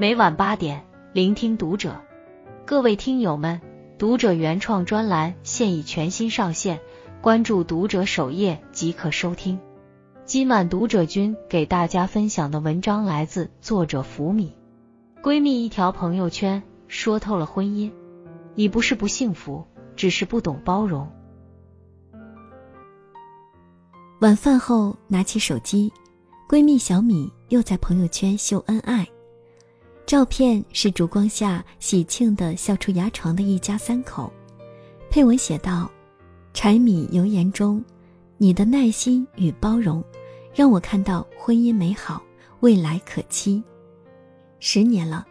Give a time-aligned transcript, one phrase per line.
[0.00, 2.00] 每晚八点，聆听读者。
[2.64, 3.60] 各位听友们，
[3.98, 6.78] 读者原创专栏现已全新上线，
[7.20, 9.58] 关注读者首页即可收听。
[10.24, 14.56] 今晚读者君给大家分享的文章来自作者福米。
[15.20, 17.90] 闺蜜一条朋友圈说透了婚姻，
[18.54, 19.64] 你不是不幸福，
[19.96, 21.10] 只是不懂包容。
[24.20, 25.92] 晚饭后拿起手机，
[26.48, 29.04] 闺蜜小米又在朋友圈秀恩爱。
[30.08, 34.32] 照片是烛光下喜庆的笑出牙床的一家三口，
[35.10, 35.90] 配文写道
[36.54, 37.84] ：“柴米油盐中，
[38.38, 40.02] 你的耐心与包容，
[40.54, 42.22] 让我看到婚姻美好，
[42.60, 43.62] 未来可期。
[44.60, 45.26] 十年了，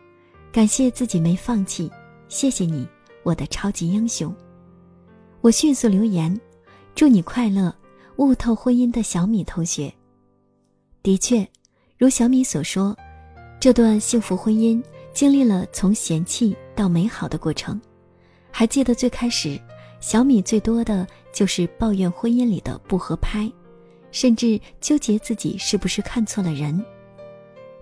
[0.51, 1.91] 感谢自己没放弃，
[2.27, 2.87] 谢谢你，
[3.23, 4.31] 我的超级英雄。”
[5.41, 6.39] 我迅速留言
[6.93, 7.75] ：“祝你快乐，
[8.17, 9.91] 悟透婚姻的小米同学。”
[11.01, 11.49] 的确，
[11.97, 12.95] 如小米所说。
[13.59, 17.79] 这段幸福婚姻经历了从嫌弃到美好的过程。
[18.51, 19.59] 还记得最开始，
[19.99, 23.51] 小米最多的就是抱怨婚姻里的不合拍，
[24.11, 26.85] 甚至纠结自己是不是看错了人。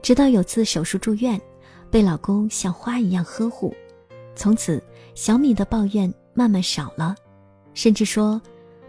[0.01, 1.39] 直到有次手术住院，
[1.91, 3.75] 被老公像花一样呵护，
[4.33, 4.81] 从此
[5.13, 7.13] 小米的抱怨慢慢少了，
[7.73, 8.41] 甚至说，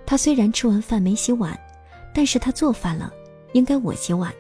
[0.06, 1.59] 他虽然吃完饭没洗碗，
[2.15, 3.12] 但是他做饭了，
[3.55, 4.33] 应该我洗碗。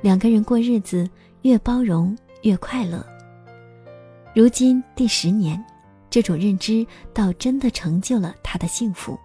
[0.00, 1.08] 两个人过日子。
[1.42, 3.04] 越包容越快乐。
[4.34, 5.62] 如今第十年，
[6.08, 9.18] 这种认知倒真的成就了他的幸福。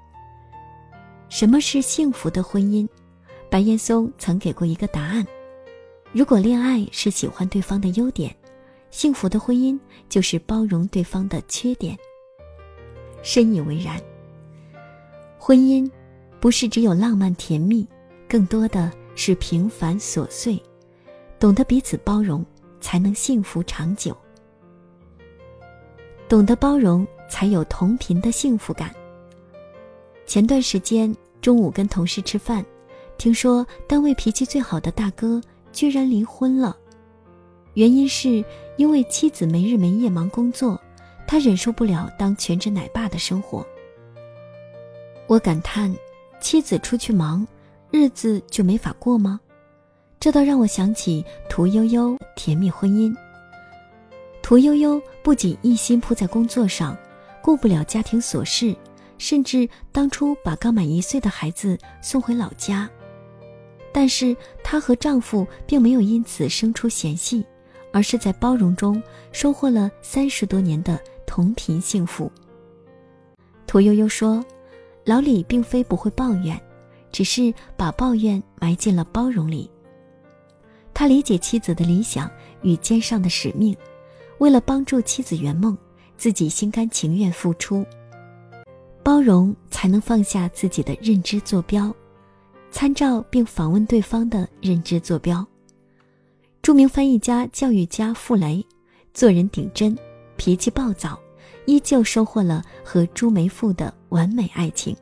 [1.29, 2.87] 什么是幸福的婚姻？
[3.49, 5.25] 白岩松曾给过一个答案：
[6.11, 8.35] 如果恋爱是喜欢对方的优点，
[8.89, 11.97] 幸福的婚姻就是包容对方的缺点。
[13.21, 13.99] 深以为然。
[15.37, 15.89] 婚姻
[16.39, 17.87] 不是只有浪漫甜蜜，
[18.27, 20.61] 更多的是平凡琐碎。
[21.39, 22.45] 懂得彼此包容，
[22.79, 24.15] 才能幸福长久。
[26.27, 28.93] 懂得包容，才有同频的幸福感。
[30.25, 32.65] 前段时间中午跟同事吃饭，
[33.17, 35.39] 听说单位脾气最好的大哥
[35.71, 36.75] 居然离婚了，
[37.75, 38.43] 原因是
[38.77, 40.81] 因为妻子没日没夜忙工作，
[41.27, 43.65] 他忍受不了当全职奶爸的生活。
[45.27, 45.95] 我感叹，
[46.39, 47.47] 妻子出去忙，
[47.91, 49.39] 日子就没法过吗？
[50.19, 53.15] 这倒让我想起屠呦呦甜蜜婚姻。
[54.41, 56.97] 屠呦呦不仅一心扑在工作上，
[57.41, 58.75] 顾不了家庭琐事，
[59.17, 62.89] 甚至当初把刚满一岁的孩子送回老家。
[63.91, 67.45] 但是她和丈夫并没有因此生出嫌隙，
[67.93, 69.01] 而是在包容中
[69.31, 72.31] 收获了三十多年的同频幸福。
[73.65, 74.43] 屠呦呦说
[75.05, 76.59] ：“老李并非不会抱怨，
[77.11, 79.69] 只是把抱怨埋进了包容里。”
[80.95, 83.75] 他理解妻子的理想与肩上的使命，
[84.37, 85.77] 为了帮助妻子圆梦，
[86.15, 87.85] 自己心甘情愿付出。
[89.03, 91.93] 包容才能放下自己的认知坐标，
[92.71, 95.45] 参照并访问对方的认知坐标。
[96.61, 98.65] 著名翻译家、教育家傅雷，
[99.13, 99.95] 做人顶真，
[100.37, 101.19] 脾气暴躁，
[101.65, 104.95] 依旧收获了和朱梅馥的完美爱情。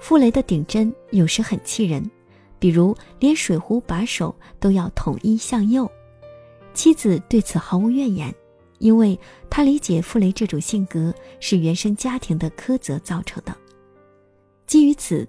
[0.00, 2.10] 傅雷的顶真有时很气人。
[2.58, 5.90] 比如，连水壶把手都要统一向右，
[6.74, 8.34] 妻子对此毫无怨言，
[8.78, 13.56] 因为她理解傅雷这种性格是原生家庭的苛责造成的。
[14.66, 15.26] 基于此，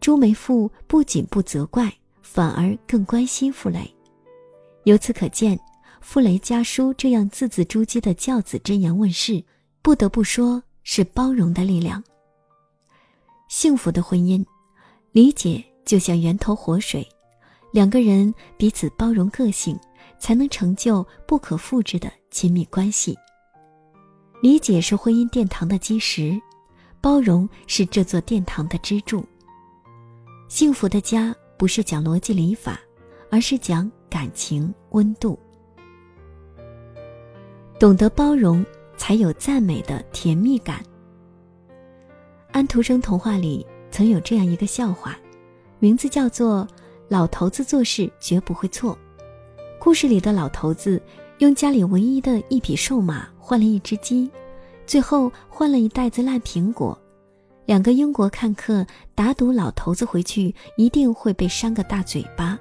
[0.00, 1.92] 朱梅馥不仅不责怪，
[2.22, 3.88] 反而更关心傅雷。
[4.82, 5.58] 由此可见，
[6.00, 9.42] 傅雷家书这样字字珠玑的教子箴言问世，
[9.80, 12.02] 不得不说是包容的力量。
[13.48, 14.44] 幸福的婚姻，
[15.12, 15.64] 理解。
[15.84, 17.06] 就像源头活水，
[17.72, 19.78] 两个人彼此包容个性，
[20.18, 23.16] 才能成就不可复制的亲密关系。
[24.40, 26.40] 理解是婚姻殿堂的基石，
[27.00, 29.24] 包容是这座殿堂的支柱。
[30.48, 32.78] 幸福的家不是讲逻辑礼法，
[33.30, 35.38] 而是讲感情温度。
[37.78, 38.64] 懂得包容，
[38.96, 40.82] 才有赞美的甜蜜感。
[42.52, 45.18] 安徒生童话里曾有这样一个笑话。
[45.84, 46.66] 名字叫做
[47.08, 48.96] “老头子做事绝不会错”。
[49.78, 50.98] 故事里的老头子
[51.40, 54.30] 用家里唯一的一匹瘦马换了一只鸡，
[54.86, 56.98] 最后换了一袋子烂苹果。
[57.66, 62.58] 两个英国看客打赌老头子回去一定会被扇个大嘴巴。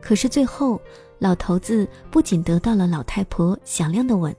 [0.00, 0.80] 可是最后，
[1.20, 4.34] 老头子不仅得到了老太婆响亮的吻，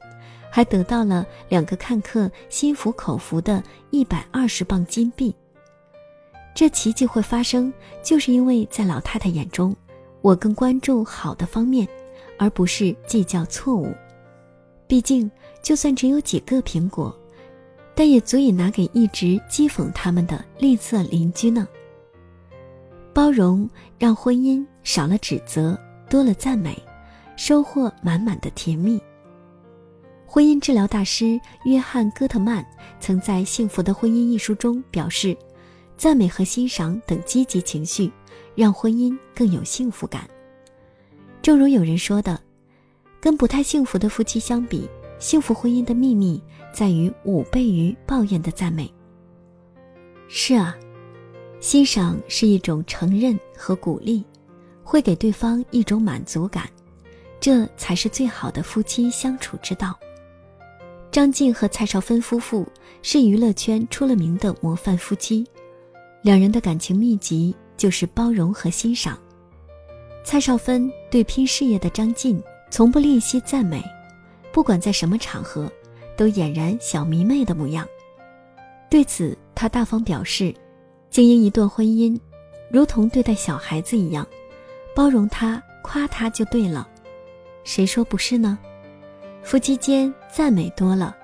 [0.52, 5.34] 还得到了两个看客心服口服的一百二十磅金币。
[6.54, 9.76] 这奇迹会发生，就是因为在老太太眼中，
[10.22, 11.88] 我更关注好的方面，
[12.38, 13.94] 而不是计较错误。
[14.86, 15.30] 毕竟，
[15.64, 17.18] 就算只有几个苹果，
[17.96, 21.68] 但也足以拿给一直讥讽他们的吝啬邻居呢。
[23.14, 26.78] 包容让婚姻少了指责，多了赞美，
[27.38, 29.02] 收获满满的甜蜜。
[30.26, 32.66] 婚姻治疗大师约翰·戈特曼
[33.00, 35.36] 曾在《幸福的婚姻》一书中表示，
[36.02, 38.12] 赞美和欣赏等积极情绪，
[38.56, 40.28] 让婚姻更有幸福感。
[41.44, 42.42] 正如有人说的，
[43.20, 44.90] 跟不太幸福的夫妻相比，
[45.20, 46.42] 幸福婚姻的秘密
[46.74, 48.92] 在于五倍于抱怨的赞美。
[50.28, 50.76] 是啊，
[51.60, 54.26] 欣赏是一种承认和鼓励，
[54.84, 56.68] 会给对方一种满足感，
[57.40, 59.96] 这才是最好的夫妻相处之道。
[61.12, 62.68] 张晋和蔡少芬夫妇
[63.04, 65.46] 是娱乐圈出了名的模范夫妻，
[66.22, 69.18] 两人的感情秘籍就是包容和欣赏。
[70.24, 73.84] 蔡少芬对拼事业的张晋从不吝惜赞美，
[74.52, 75.72] 不管在什么场合，
[76.16, 77.88] 都俨然小迷妹的模样。
[78.90, 80.54] 对此，他大方表示，
[81.10, 82.20] 经营一段婚姻，
[82.70, 84.28] 如同对待小孩子一样，
[84.96, 86.88] 包容他、夸他就对了。
[87.64, 88.60] 谁说不是呢？
[89.42, 91.16] 夫妻间赞美多了，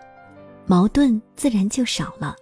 [0.66, 2.36] 矛盾自然就少了。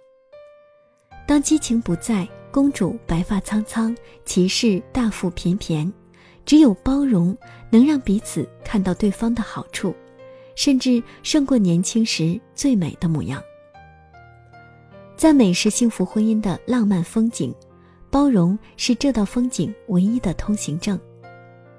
[1.26, 2.26] 当激情不在，
[2.56, 3.94] 公主白发苍苍，
[4.24, 5.92] 骑士大腹便便，
[6.46, 7.36] 只有包容
[7.68, 9.94] 能让彼此看到对方的好处，
[10.54, 13.42] 甚至胜过年轻时最美的模样。
[15.18, 17.54] 赞美是幸福婚姻的浪漫风景，
[18.10, 20.98] 包容是这道风景唯一的通行证。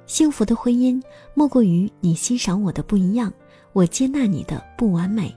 [0.05, 1.01] 幸福的婚姻
[1.33, 3.33] 莫过于你欣赏我的不一样。
[3.73, 5.33] 我接纳你的不完美，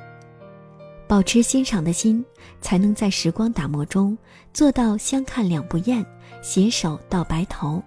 [1.10, 2.24] 保持欣赏的心，
[2.60, 4.16] 才能在时光打磨中
[4.52, 6.06] 做到相看两不厌，
[6.40, 7.82] 携手到白头。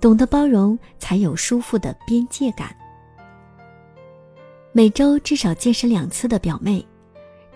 [0.00, 2.72] 懂得包容，才有舒服的边界感。
[4.70, 6.86] 每周至少健身两次的表妹，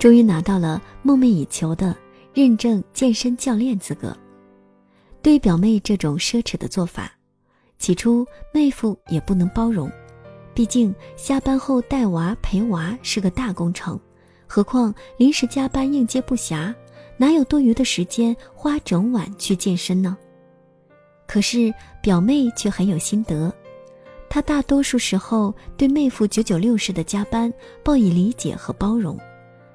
[0.00, 1.96] 终于拿到了梦寐以求的
[2.34, 4.12] 认证健身教练资格。
[5.22, 7.12] 对表妹这种奢侈的做法，
[7.78, 9.88] 起初妹夫也不能包容。
[10.60, 13.98] 毕竟下班后带娃陪娃是个大工程，
[14.46, 16.74] 何况临时加班应接不暇，
[17.16, 20.18] 哪有多余的时间花整晚去健身呢？
[21.26, 21.72] 可是
[22.02, 23.50] 表妹却很有心得，
[24.28, 27.50] 她大多数时候对妹夫九九六式的加班
[27.82, 29.18] 报以理解和包容。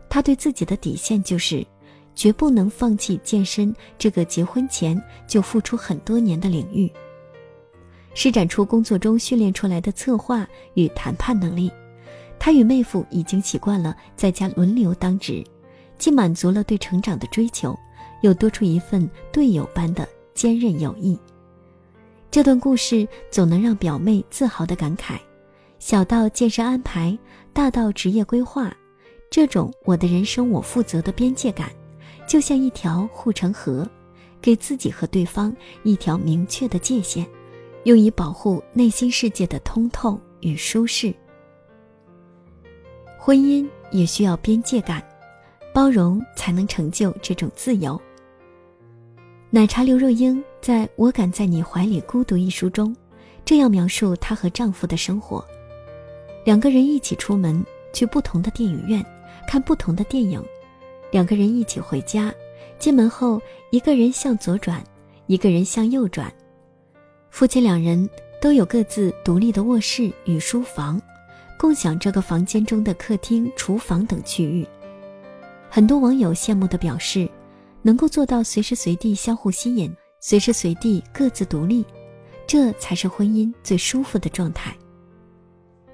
[0.07, 1.65] 她对自己的底线就是，
[2.13, 6.87] 绝不能放弃健身这个结婚前就付出很多年的领域。
[8.15, 11.69] 施展出工作中训练出来的策划与谈判能力，
[12.39, 15.43] 他与妹夫已经习惯了在家轮流当值，
[15.97, 17.77] 既满足了对成长的追求，
[18.21, 21.19] 又多出一份队友般的坚韧友谊。
[22.31, 25.19] 这段故事总能让表妹自豪地感慨：
[25.77, 27.17] 小到健身安排，
[27.51, 28.73] 大到职业规划，
[29.29, 31.69] 这种我的人生我负责的边界感，
[32.25, 33.85] 就像一条护城河，
[34.41, 35.53] 给自己和对方
[35.83, 37.27] 一条明确的界限。
[37.85, 41.13] 用以保护内心世界的通透与舒适。
[43.17, 45.03] 婚姻也需要边界感，
[45.73, 47.99] 包容才能成就这种自由。
[49.51, 52.95] 奶茶刘若英在我敢在你怀里孤独一书中，
[53.45, 55.45] 这样描述她和丈夫的生活：
[56.43, 57.63] 两个人一起出门
[57.93, 59.05] 去不同的电影院
[59.47, 60.43] 看不同的电影，
[61.11, 62.33] 两个人一起回家，
[62.79, 63.39] 进门后
[63.69, 64.83] 一个人向左转，
[65.27, 66.33] 一个人向右转。
[67.35, 71.01] 夫妻两人都有各自独立的卧室与书房，
[71.59, 74.65] 共享这个房间中的客厅、厨房等区域。
[75.69, 77.29] 很多网友羡慕地表示，
[77.81, 81.85] 能够做到随时随地相互吸引，随时随地各自独立，
[82.47, 84.73] 这才是婚姻最舒服的状态。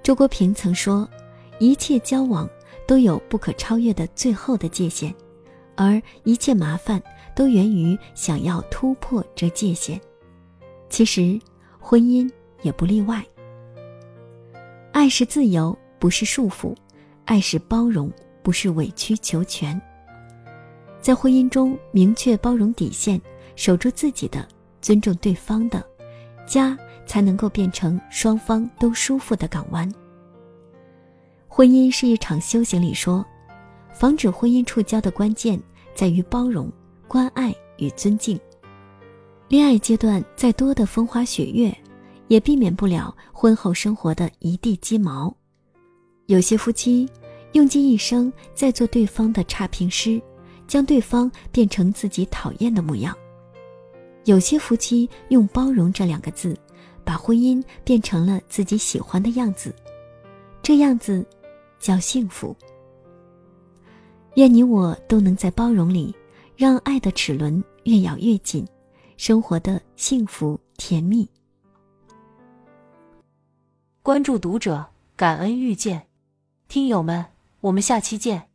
[0.03, 1.09] 周国平曾说
[1.57, 2.47] ：“一切交往
[2.85, 5.11] 都有不可超越的最后的界限，
[5.75, 7.01] 而一切麻烦
[7.35, 9.99] 都源于想要突破这界限。”
[10.91, 11.39] 其实，
[11.79, 12.29] 婚姻
[12.63, 13.25] 也不例外。
[14.91, 16.75] 爱是自由，不是束缚；
[17.23, 18.11] 爱是包容，
[18.43, 19.81] 不是委曲求全。
[20.99, 23.19] 在婚姻中，明确包容底线，
[23.55, 24.45] 守住自己的，
[24.81, 25.81] 尊重对方的，
[26.45, 29.89] 家才能够变成双方都舒服的港湾。
[31.47, 33.25] 婚姻是一场修行里说，
[33.93, 35.57] 防止婚姻触礁的关键
[35.95, 36.69] 在于包容、
[37.07, 38.37] 关爱与尊敬。
[39.51, 41.77] 恋爱阶段再多的风花雪月，
[42.29, 45.35] 也避免不了婚后生活的一地鸡毛。
[46.27, 47.05] 有些夫妻
[47.51, 50.21] 用尽一生在做对方的差评师，
[50.69, 53.13] 将对方变成自己讨厌的模样；
[54.23, 56.57] 有些夫妻用“包容”这两个字，
[57.03, 59.75] 把婚姻变成了自己喜欢的样子，
[60.63, 61.27] 这样子
[61.77, 62.55] 叫幸福。
[64.35, 66.15] 愿你我都能在包容里，
[66.55, 68.65] 让爱的齿轮越咬越紧，
[69.21, 71.29] 生活的幸福甜蜜。
[74.01, 74.83] 关注读者，
[75.15, 76.07] 感恩遇见，
[76.67, 77.23] 听友们，
[77.59, 78.50] 我们下期见。